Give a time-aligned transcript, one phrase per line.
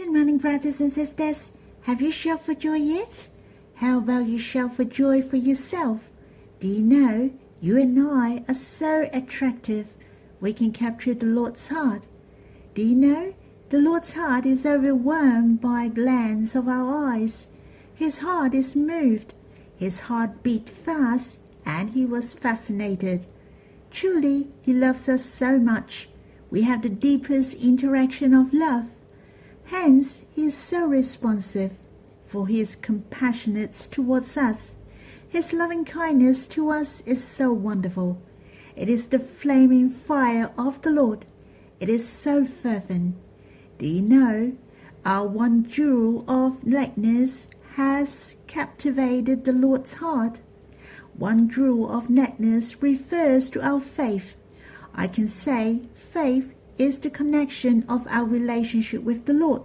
[0.00, 1.52] Good morning, brothers and sisters.
[1.82, 3.28] Have you shouted for joy yet?
[3.74, 6.10] How about you shout for joy for yourself?
[6.58, 9.92] Do you know you and I are so attractive
[10.40, 12.06] we can capture the Lord's heart?
[12.72, 13.34] Do you know
[13.68, 17.48] the Lord's heart is overwhelmed by a glance of our eyes?
[17.94, 19.34] His heart is moved,
[19.76, 23.26] his heart beat fast, and he was fascinated.
[23.90, 26.08] Truly, he loves us so much.
[26.50, 28.92] We have the deepest interaction of love.
[29.70, 31.78] Hence, he is so responsive,
[32.24, 34.74] for he is compassionate towards us.
[35.28, 38.20] His loving kindness to us is so wonderful.
[38.74, 41.24] It is the flaming fire of the Lord.
[41.78, 43.14] It is so fervent.
[43.78, 44.56] Do you know
[45.04, 50.40] our one jewel of likeness has captivated the Lord's heart?
[51.14, 54.34] One jewel of likeness refers to our faith.
[54.92, 59.60] I can say faith is the connection of our relationship with the Lord,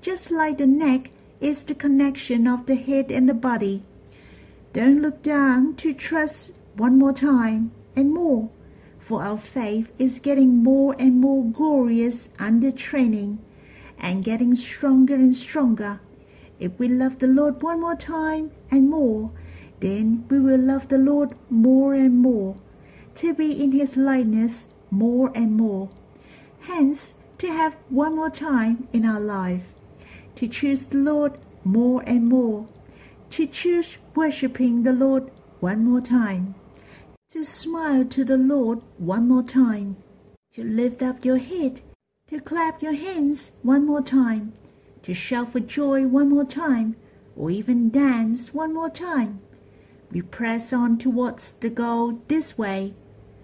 [0.00, 3.82] just like the neck is the connection of the head and the body.
[4.72, 8.50] Don't look down to trust one more time and more,
[9.00, 13.40] for our faith is getting more and more glorious under training
[13.98, 16.00] and getting stronger and stronger.
[16.60, 19.32] If we love the Lord one more time and more,
[19.80, 22.54] then we will love the Lord more and more,
[23.16, 25.90] to be in His likeness more and more
[26.66, 29.72] hence to have one more time in our life,
[30.34, 32.66] to choose the Lord more and more,
[33.30, 36.54] to choose worshiping the Lord one more time,
[37.30, 39.96] to smile to the Lord one more time,
[40.52, 41.80] to lift up your head,
[42.28, 44.52] to clap your hands one more time,
[45.02, 46.96] to shout for joy one more time,
[47.36, 49.40] or even dance one more time.
[50.10, 52.94] We press on towards the goal this way.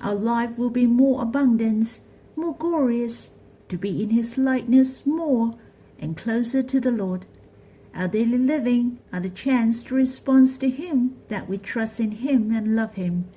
[0.00, 2.02] Our life will be more abundance
[2.36, 3.30] more glorious,
[3.68, 5.58] to be in His likeness more
[5.98, 7.26] and closer to the Lord.
[7.94, 12.50] Our daily living are the chance to respond to Him that we trust in Him
[12.50, 13.28] and love Him.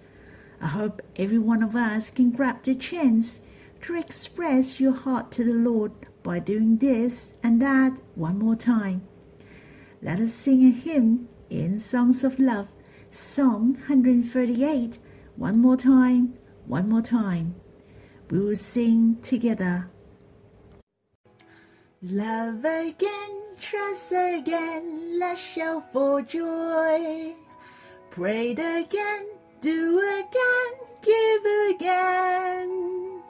[0.62, 3.42] I hope every one of us can grab the chance
[3.84, 5.92] to express your heart to the Lord
[6.24, 9.08] by doing this and that one more time.
[10.02, 12.70] Let us sing a hymn in Songs of Love,
[13.10, 15.00] Song 138,
[15.36, 16.34] one more time,
[16.66, 17.56] one more time
[18.30, 19.90] we will sing together.
[22.02, 27.34] Love again, trust again, let's shout for joy.
[28.12, 29.26] Pray again,
[29.62, 33.22] do again, give again.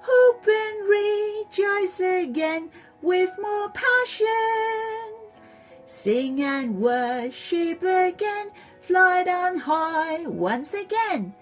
[0.00, 2.70] Hope and rejoice again
[3.02, 4.26] with more passion.
[5.84, 8.50] Sing and worship again,
[8.80, 11.34] fly on high once again.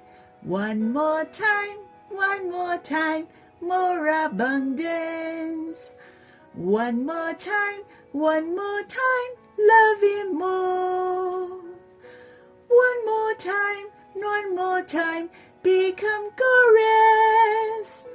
[0.43, 1.78] One more time,
[2.18, 3.28] one more time,
[3.60, 5.92] more abundance.
[6.54, 11.60] One more time, one more time, love Him more.
[12.84, 15.30] One more time, one more time,
[15.62, 18.06] become glorious.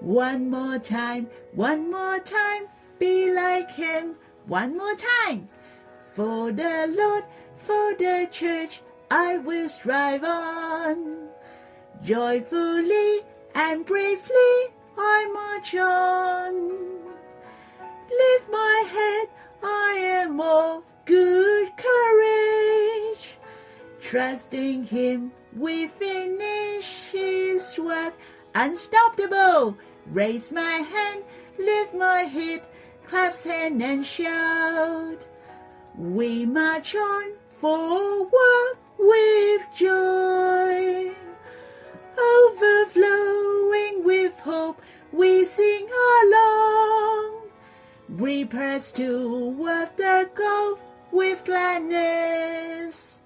[0.00, 2.62] One more time, one more time,
[2.98, 4.14] be like Him.
[4.46, 5.50] One more time.
[6.14, 7.24] For the Lord,
[7.56, 11.28] for the church, I will strive on.
[12.02, 13.20] Joyfully
[13.54, 16.54] and bravely I march on.
[18.10, 19.28] Lift my head,
[19.62, 23.36] I am of good courage.
[24.00, 28.14] Trusting Him, we finish His work.
[28.54, 31.22] Unstoppable, raise my hand,
[31.58, 32.66] lift my head,
[33.06, 35.24] claps hand and shout.
[35.96, 41.29] We march on forward with joy
[42.18, 44.80] overflowing with hope,
[45.12, 45.88] we sing
[46.22, 47.42] along.
[48.18, 50.78] We press toward the goal
[51.12, 53.20] with gladness.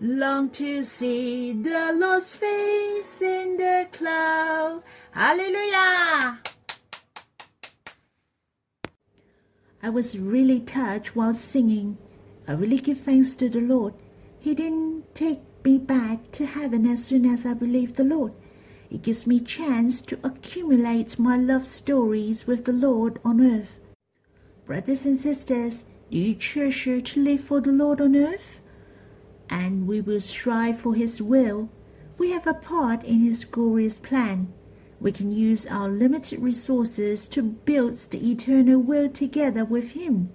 [0.00, 4.82] Long to see the Lord's face in the cloud.
[5.12, 6.40] Hallelujah!
[9.82, 11.98] I was really touched while singing.
[12.48, 13.94] I really give thanks to the Lord.
[14.38, 18.34] He didn't take me back to heaven as soon as I believe the Lord.
[18.90, 23.78] It gives me chance to accumulate my love stories with the Lord on earth.
[24.66, 28.60] Brothers and sisters, do you treasure to live for the Lord on earth?
[29.48, 31.70] And we will strive for His will.
[32.18, 34.52] We have a part in His glorious plan.
[35.00, 40.30] We can use our limited resources to build the eternal will together with Him,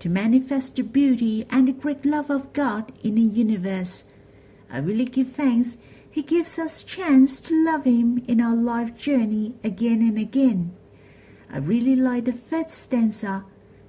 [0.00, 4.06] to manifest the beauty and the great love of God in the universe
[4.74, 5.78] I really give thanks
[6.10, 10.74] He gives us chance to love Him in our life journey again and again.
[11.48, 13.44] I really like the fifth stanza.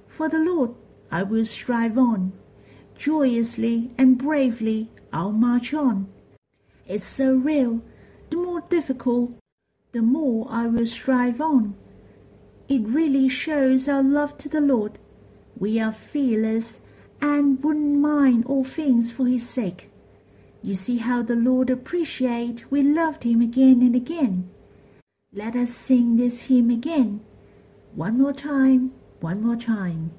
[0.06, 0.76] For the Lord
[1.10, 2.34] I will strive on.
[2.96, 6.06] Joyously and bravely I'll march on.
[6.86, 7.82] It's so real.
[8.30, 9.32] The more difficult,
[9.90, 11.74] the more I will strive on.
[12.68, 15.00] It really shows our love to the Lord.
[15.58, 16.82] We are fearless
[17.20, 19.90] and wouldn't mind all things for his sake.
[20.66, 24.50] You see how the Lord appreciate we loved him again and again.
[25.32, 27.20] Let us sing this hymn again.
[27.94, 28.90] One more time,
[29.20, 30.10] one more time.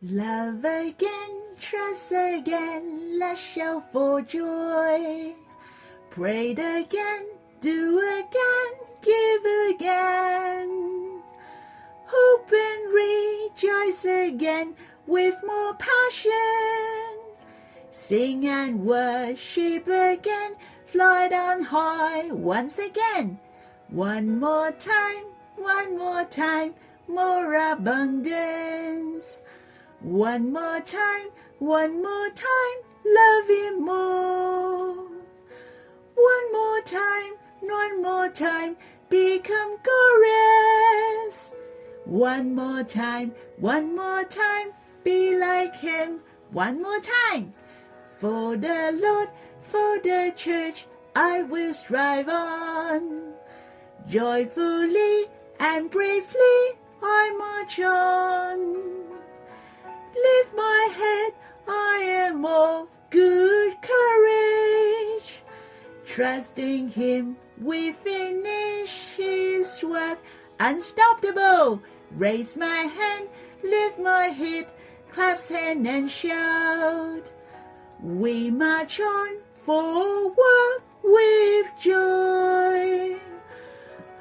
[0.00, 5.34] Love again, trust again, let's shout for joy.
[6.08, 7.26] Prayed again,
[7.60, 8.72] do again,
[9.02, 9.44] give
[9.74, 11.20] again.
[12.06, 14.74] Hope and rejoice again
[15.06, 17.09] with more passion.
[17.92, 20.54] Sing and worship again,
[20.86, 23.40] fly on high once again.
[23.88, 25.24] One more time,
[25.56, 26.74] one more time,
[27.08, 29.40] more abundance.
[30.02, 35.08] One more time, one more time, love Him more.
[36.14, 38.76] One more time, one more time,
[39.08, 41.54] become glorious.
[42.04, 44.68] One more time, one more time,
[45.02, 46.20] be like Him.
[46.52, 47.52] One more time.
[48.20, 49.30] For the Lord,
[49.62, 50.84] for the church,
[51.16, 53.32] I will strive on.
[54.06, 55.24] Joyfully
[55.58, 58.74] and bravely I march on.
[60.14, 61.32] Lift my head,
[61.66, 65.42] I am of good courage.
[66.04, 70.18] Trusting Him, we finish His work.
[70.58, 71.80] Unstoppable,
[72.10, 72.66] raise my
[72.98, 73.30] hand,
[73.64, 74.66] lift my head,
[75.10, 77.30] claps hand and shout.
[78.02, 83.16] We march on forward with joy.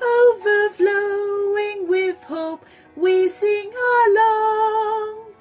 [0.02, 2.66] Overflowing with hope,
[2.98, 3.72] we sing
[4.06, 5.32] along.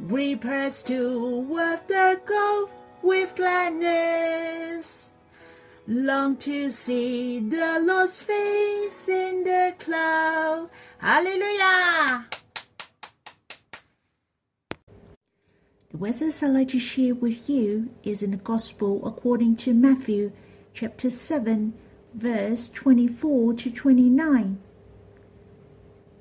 [0.00, 2.70] We press toward the goal
[3.02, 5.12] with gladness.
[5.86, 10.70] Long to see the Lord's face in the cloud.
[10.98, 12.26] Hallelujah!
[15.98, 20.30] The I'd like to share with you is in the Gospel according to Matthew
[20.74, 21.72] chapter 7,
[22.12, 24.58] verse 24 to 29.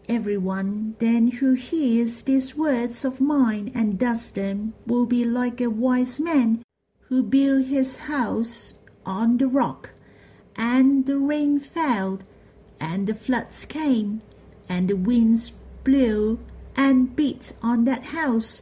[0.07, 5.69] Everyone then who hears these words of mine and does them will be like a
[5.69, 6.63] wise man
[7.09, 8.75] who built his house
[9.05, 9.89] on the rock.
[10.55, 12.19] And the rain fell,
[12.79, 14.21] and the floods came,
[14.69, 15.51] and the winds
[15.83, 16.39] blew
[16.77, 18.61] and beat on that house,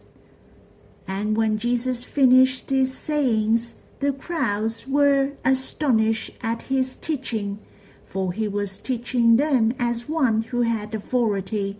[1.11, 7.59] And when Jesus finished these sayings, the crowds were astonished at his teaching,
[8.05, 11.75] for he was teaching them as one who had authority,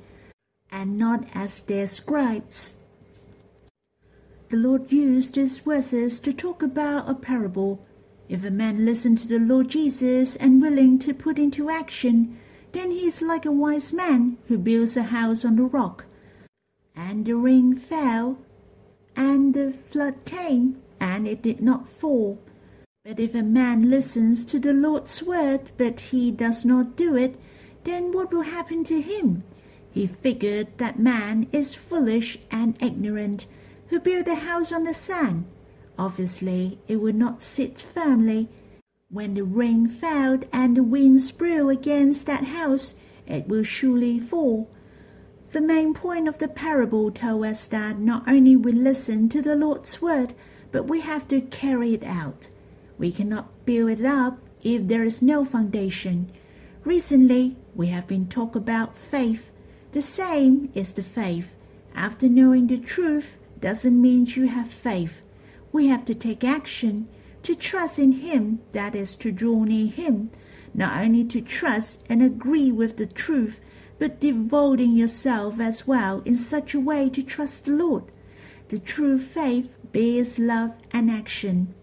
[0.69, 2.75] and not as their scribes.
[4.49, 7.85] The Lord used these verses to talk about a parable.
[8.27, 12.37] If a man listen to the Lord Jesus and willing to put into action,
[12.73, 16.03] then he is like a wise man who builds a house on the rock.
[16.93, 18.37] And the rain fell,
[19.15, 22.39] and the flood came, and it did not fall.
[23.03, 27.39] But if a man listens to the Lord's word, but he does not do it,
[27.83, 29.43] then what will happen to him?
[29.91, 33.47] He figured that man is foolish and ignorant,
[33.87, 35.45] who built a house on the sand.
[35.97, 38.49] Obviously, it would not sit firmly.
[39.09, 42.95] When the rain fell and the winds blew against that house,
[43.27, 44.69] it will surely fall.
[45.51, 49.57] The main point of the parable tells us that not only we listen to the
[49.57, 50.33] Lord's word,
[50.71, 52.47] but we have to carry it out.
[52.97, 56.31] We cannot build it up if there is no foundation.
[56.85, 59.51] Recently, we have been talk about faith.
[59.91, 61.53] The same is the faith.
[61.93, 65.21] After knowing the truth doesn't mean you have faith.
[65.73, 67.09] We have to take action
[67.43, 70.31] to trust in Him, that is to draw near Him,
[70.73, 73.59] not only to trust and agree with the truth,
[74.01, 78.03] but devoting yourself as well in such a way to trust the Lord.
[78.69, 81.75] The true faith bears love and action.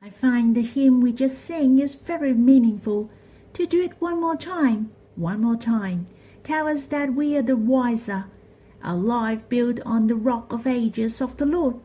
[0.00, 3.10] I find the hymn we just sang is very meaningful.
[3.54, 6.06] To do it one more time, one more time,
[6.44, 8.26] tell us that we are the wiser,
[8.84, 11.80] our life built on the rock of ages of the Lord.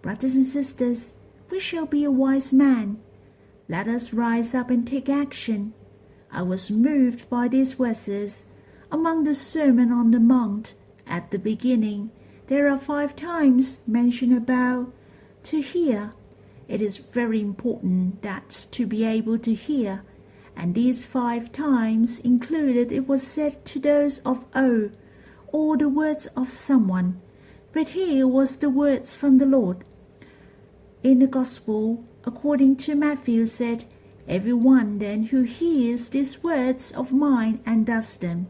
[0.00, 1.14] Brothers and sisters,
[1.50, 3.00] we shall be a wise man.
[3.68, 5.74] Let us rise up and take action.
[6.30, 8.44] I was moved by these verses.
[8.90, 10.72] Among the Sermon on the Mount,
[11.06, 12.10] at the beginning,
[12.46, 14.94] there are five times mentioned about
[15.42, 16.14] to hear.
[16.68, 20.04] It is very important that to be able to hear,
[20.56, 24.90] and these five times included it was said to those of O,
[25.48, 27.20] or the words of someone,
[27.74, 29.84] but here was the words from the Lord.
[31.02, 33.84] In the Gospel, according to Matthew, said,
[34.26, 38.48] Every one then who hears these words of mine and does them.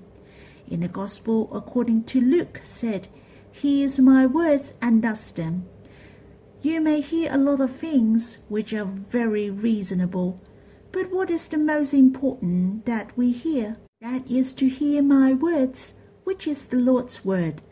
[0.71, 3.09] In the Gospel, according to Luke, said,
[3.51, 5.67] Hears my words and does them.
[6.61, 10.41] You may hear a lot of things which are very reasonable,
[10.93, 13.79] but what is the most important that we hear?
[14.01, 15.95] That is to hear my words,
[16.25, 17.63] which is the Lord's word.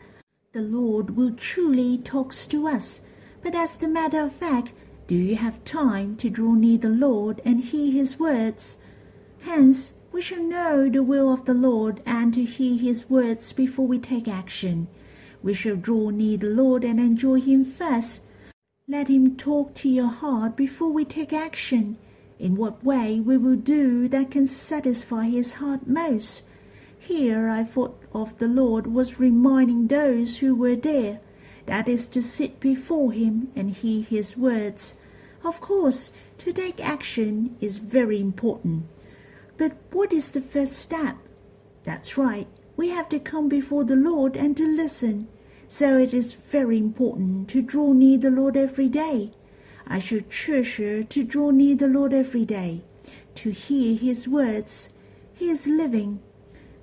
[0.53, 3.01] The Lord will truly talks to us,
[3.43, 4.73] but as a matter of fact,
[5.07, 8.77] do you have time to draw near the Lord and hear his words?
[9.47, 13.87] Hence, we shall know the will of the Lord and to hear his words before
[13.87, 14.89] we take action.
[15.41, 18.25] We shall draw near the Lord and enjoy him first.
[18.89, 21.97] Let him talk to your heart before we take action.
[22.37, 26.43] In what way we will do that can satisfy his heart most.
[26.99, 31.21] Here I thought of the Lord was reminding those who were there
[31.67, 34.99] that is to sit before him and hear his words.
[35.45, 38.89] Of course, to take action is very important.
[39.57, 41.17] But what is the first step?
[41.83, 45.27] That's right, we have to come before the Lord and to listen.
[45.67, 49.31] So it is very important to draw near the Lord every day.
[49.87, 52.83] I should treasure to draw near the Lord every day,
[53.35, 54.89] to hear his words.
[55.33, 56.19] He is living.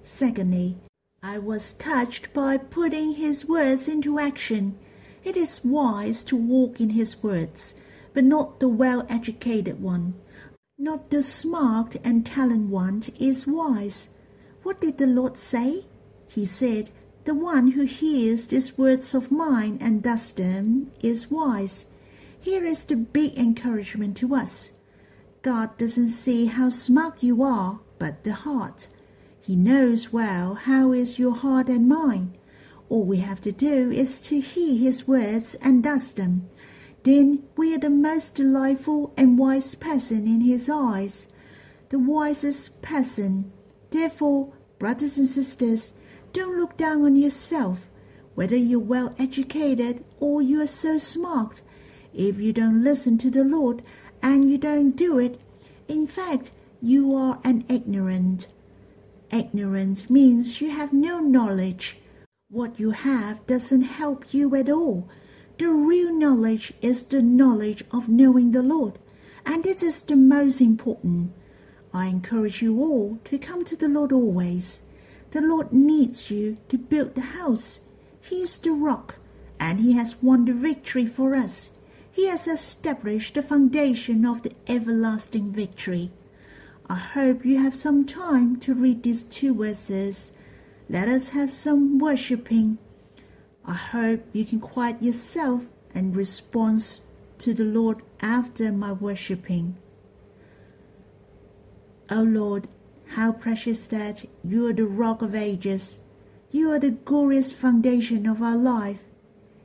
[0.03, 0.77] Secondly,
[1.23, 4.79] I was touched by putting his words into action.
[5.23, 7.75] It is wise to walk in his words,
[8.13, 10.15] but not the well educated one.
[10.79, 14.17] Not the smart and talent one is wise.
[14.65, 15.85] What did the Lord say?
[16.29, 16.91] He said,
[17.25, 21.87] The one who hears these words of mine and does them is wise.
[22.41, 24.73] Here is the big encouragement to us.
[25.43, 28.89] God doesn't see how smart you are, but the heart.
[29.41, 32.37] He knows well how is your heart and mind.
[32.89, 36.49] All we have to do is to hear his words and does them.
[37.05, 41.29] Then we are the most delightful and wise person in his eyes,
[41.91, 43.53] the wisest person.
[43.91, 45.93] Therefore, brothers and sisters,
[46.33, 47.91] don't look down on yourself,
[48.35, 51.61] whether you're well educated or you are so smart.
[52.15, 53.83] If you don't listen to the Lord
[54.23, 55.39] and you don't do it,
[55.87, 58.47] in fact, you are an ignorant.
[59.31, 61.99] Ignorance means you have no knowledge.
[62.49, 65.07] What you have doesn't help you at all.
[65.57, 68.99] The real knowledge is the knowledge of knowing the Lord,
[69.47, 71.33] and this is the most important.
[71.93, 74.83] I encourage you all to come to the Lord always.
[75.31, 77.81] The Lord needs you to build the house.
[78.21, 79.21] He is the rock,
[79.61, 81.71] and He has won the victory for us.
[82.11, 86.11] He has established the foundation of the everlasting victory.
[86.89, 90.33] I hope you have some time to read these two verses.
[90.89, 92.79] Let us have some worshipping.
[93.67, 97.01] I hope you can quiet yourself and respond
[97.39, 99.77] to the Lord after my worshipping.
[102.11, 102.69] O Lord,
[103.09, 106.03] how precious that you are the rock of ages.
[106.51, 109.05] You are the glorious foundation of our life.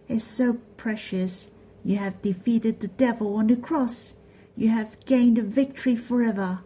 [0.08, 1.52] It's so precious.
[1.84, 4.14] You have defeated the devil on the cross.
[4.56, 6.60] You have gained a victory forever.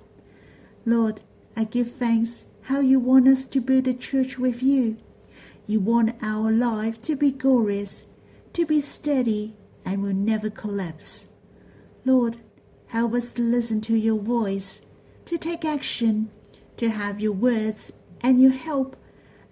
[0.85, 1.21] Lord,
[1.55, 4.97] I give thanks how you want us to build a church with you.
[5.65, 8.07] You want our life to be glorious,
[8.53, 9.55] to be steady,
[9.85, 11.33] and will never collapse.
[12.05, 12.37] Lord,
[12.87, 14.85] help us to listen to your voice,
[15.25, 16.29] to take action,
[16.77, 18.95] to have your words and your help,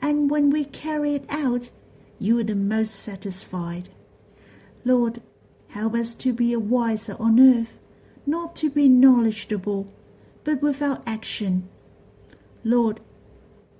[0.01, 1.69] and when we carry it out,
[2.19, 3.89] you are the most satisfied.
[4.83, 5.21] Lord,
[5.69, 7.77] help us to be a wiser on earth,
[8.25, 9.93] not to be knowledgeable
[10.43, 11.69] but without action.
[12.63, 12.99] Lord,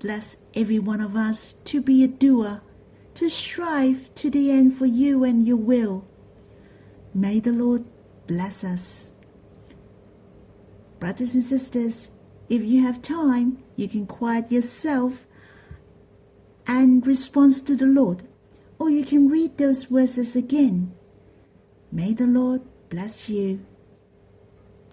[0.01, 2.61] bless every one of us to be a doer,
[3.13, 6.05] to strive to the end for you and your will.
[7.13, 7.85] May the Lord
[8.27, 9.11] bless us.
[10.99, 12.11] Brothers and sisters,
[12.49, 15.25] if you have time, you can quiet yourself
[16.67, 18.23] and respond to the Lord,
[18.79, 20.93] or you can read those verses again.
[21.91, 23.65] May the Lord bless you.